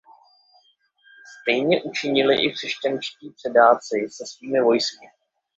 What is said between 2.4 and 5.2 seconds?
i křesťanští předáci se svými vojsky.